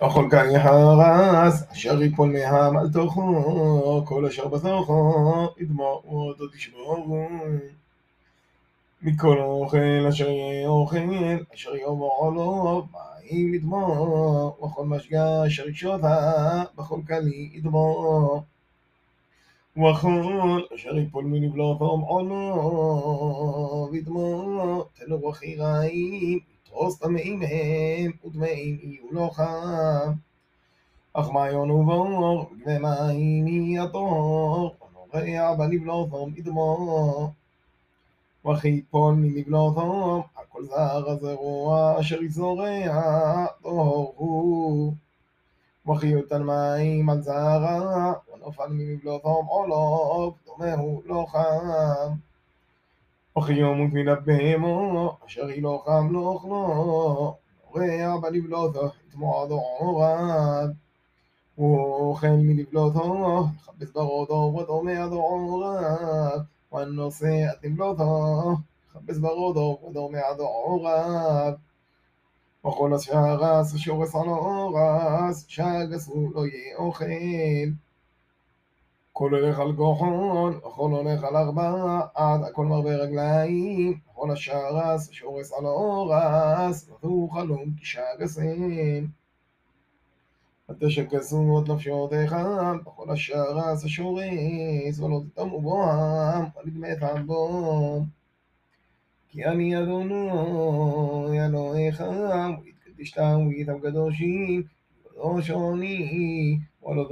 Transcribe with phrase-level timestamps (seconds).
[0.00, 7.28] אכול כאן יחרס, אשר יפול מהם על תוכו, כל אשר בתוכו, ידמור אותו תשבורו.
[9.02, 10.98] מכל אוכל אשר יהיה אוכל,
[11.54, 18.42] אשר יאמר לו, מים ידמור, וכל משגה אשר יקשותה, בכל כלי ידמור.
[19.76, 23.08] וכל אשר יפול מנבלותו מעולו,
[23.92, 30.12] וידמור, תנו רוחי רעים, יתרוס טמאים הם, וטמאים יהיו לו חם.
[31.12, 34.74] אך מעיון ובור, וגבי מים יהיה תור,
[35.14, 37.30] ונורע בנבלותו ידמור.
[38.46, 44.92] וכי יפול מנבלותו, הכל זר הזרוע אשר יזורע, טהור הוא.
[45.90, 52.14] וכי יותן מים על זרע, ונופל ממבלותו עולוב, דומה הוא לא חם.
[53.38, 57.36] וכי ימות מן הבהמו, אשר היא לא חם לא אוכלו,
[57.74, 60.68] נורע בנבלותו, יטמוע דעוריו.
[61.54, 66.38] הוא אוכל מנבלותו, יכבס ברודו, ודומה דעוריו.
[66.72, 68.56] והנושא את נבלותו,
[68.88, 71.52] יכבס ברודו, ודומה דעוריו.
[72.66, 77.04] וכל השרס השורס על האורס, שגסו לא יהיה אוכל.
[79.16, 85.52] כל הולך על גוחון, וכל הולך על ארבע, עד הכל מרבה רגליים, וכל השרס השורס
[85.52, 89.08] על האורס, ותו חלום כי שגסים.
[90.70, 92.36] ותשגסו את נפשותיך,
[92.80, 98.02] וכל השרס השורס, ולא תטמאו בוהם, ונדמתם בו.
[99.28, 102.04] כי אני אדונו, אלוהיך,
[102.62, 104.62] ויתקדישת ויתם קדושים,
[105.50, 107.08] אני, ולא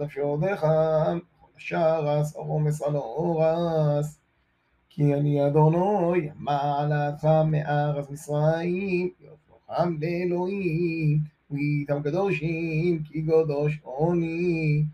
[0.00, 4.20] נפשותיך, וכל השרס הרומס על האורס.
[4.88, 11.18] כי אני אדונו, מעלתך מארץ מצרים, יופכם לאלוהים,
[11.50, 14.84] ויתם קדושים, כי קדוש אני.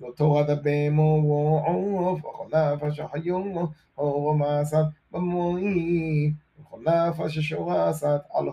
[0.00, 3.66] זאת תורת הבהמו ועוף, וכל נפש החיו,
[3.98, 8.48] אור מעשת במועים, וכל נפש השורסת על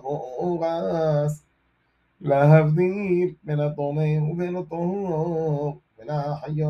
[2.21, 6.63] لا هفديل من الطومين ومن الطهور من حي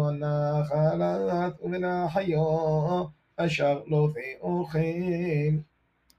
[0.69, 5.63] خالات ومن حيو أشغل في أخيل